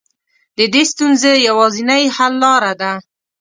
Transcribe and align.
د 0.57 0.59
دې 0.73 0.83
ستونزې 0.91 1.33
يوازنۍ 1.47 2.03
حل 2.15 2.33
لاره 2.43 2.73
ده. 2.81 2.91